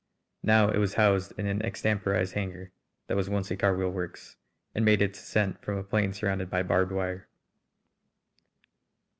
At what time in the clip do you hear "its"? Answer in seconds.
4.99-5.19